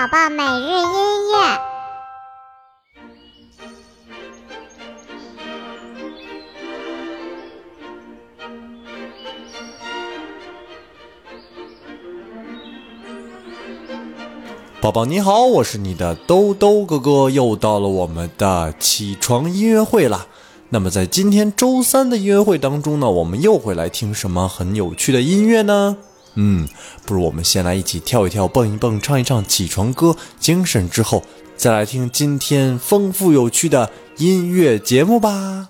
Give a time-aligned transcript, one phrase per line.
[0.00, 1.60] 宝宝每日音乐。
[14.80, 20.26] 宝宝你好，我是你的兜兜哥哥，又到了我们的起床音乐会啦。
[20.70, 25.98] 那么在今天周三的音乐会当中呢，我们又会来听什么很有趣的音乐呢？
[26.34, 26.68] 嗯，
[27.04, 31.24] 不如我们先来一起跳一跳、蹦一蹦、唱一唱起床歌，精神之后
[31.56, 35.68] 再来听今天丰富有趣的音乐节目吧。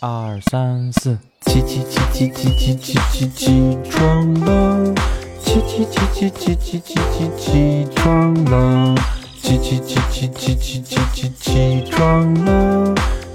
[0.00, 4.94] 二三四，起起起起起起起起起床了，
[5.42, 8.94] 起起起起起起起起起床了，
[9.42, 12.94] 起起起起起起起起起床了，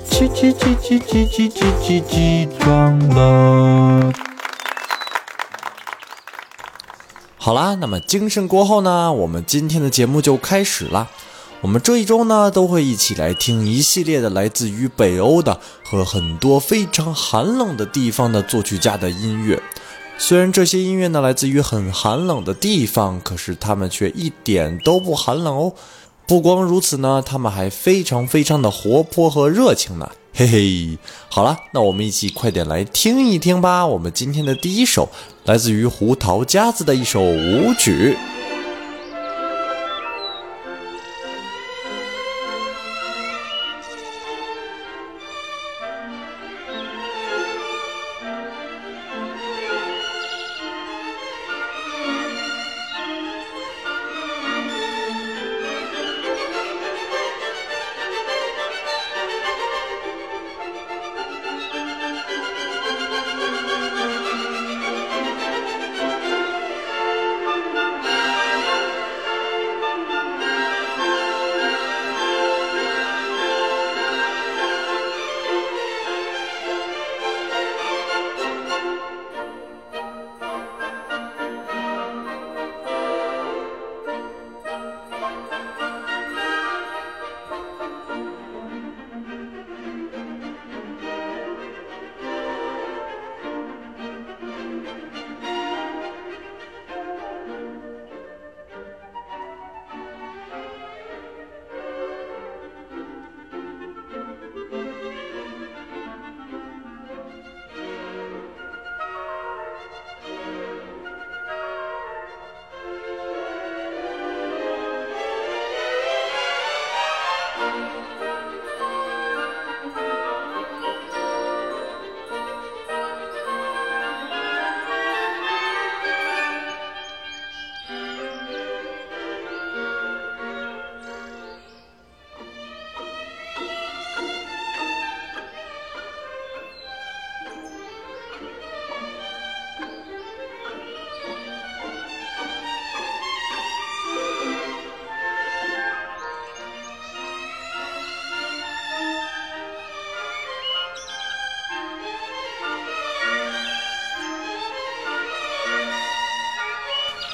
[0.10, 4.33] 起起起起起起起起起床了。
[7.44, 11.10] 好啦，那么精神过后呢，我们今天的节目就开始啦。
[11.60, 19.62] 我们这一周呢，都会一起来听一系列的来自于北欧的和很多非常寒冷的地方的作曲家的音乐。
[20.18, 25.74] 虽然这些音乐呢来自于很寒冷的地方，可是他们却一点都不寒冷哦。
[26.26, 30.10] 不光如此呢，他们还非常非常的活泼和热情呢。
[30.34, 30.98] 嘿嘿，
[31.30, 33.86] 好了，那我们一起快点来听一听吧。
[33.86, 35.10] 我们今天的第一首
[35.44, 38.18] 来自于胡桃夹子的一首舞曲。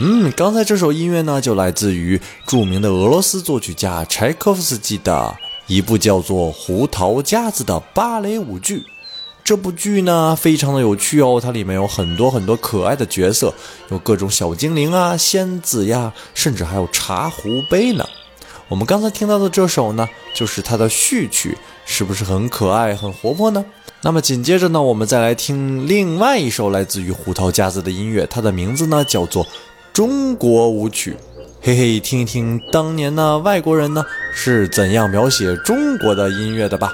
[0.01, 5.35] 嗯，刚才这首音乐呢，就来自于著名的俄罗斯作曲家柴可夫斯基的
[5.67, 8.85] 一部叫做《胡桃夹子》的芭蕾舞剧。
[9.43, 13.53] 这部剧呢，非常的有趣哦，它里面有很多很多可爱的角色，
[13.89, 18.07] 有各种小精灵啊、仙子呀，甚至还有茶壶杯呢。
[18.69, 23.65] 我们刚才听到的这首呢，就是它的序曲，是不是很可爱、很活泼呢？
[24.01, 29.45] 那么紧接着呢，我们再来听另外一首来自于胡桃夹子的音乐，它的名字呢叫做。
[29.93, 31.17] 中国舞曲，
[31.61, 36.93] 嘿嘿，听一听当年的外国人呢是怎样描写中国的音乐的吧。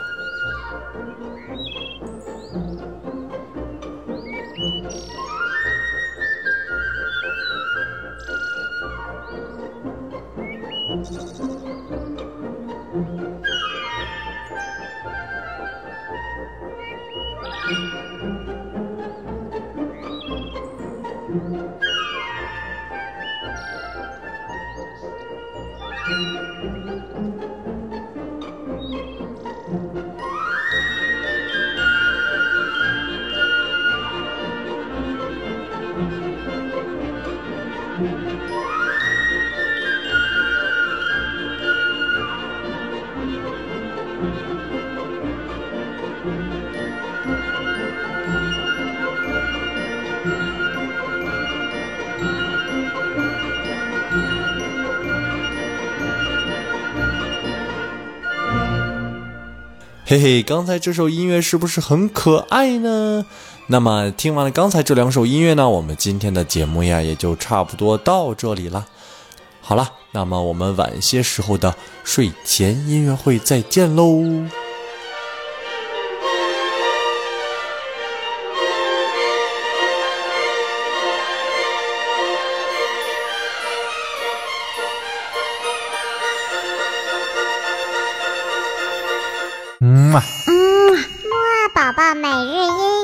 [60.07, 63.25] 嘿嘿刚才这首音乐是不是很可爱呢？
[63.67, 68.85] 那么听完了刚才这两首音乐呢我们今天的节目呀也就差不多到这里了。
[69.61, 71.75] 好了那么我们晚些时候的
[72.05, 74.21] 睡前音乐会再见喽。
[89.81, 90.23] 嗯嘛。
[90.47, 91.35] 嗯，木
[91.73, 92.94] 宝宝每日音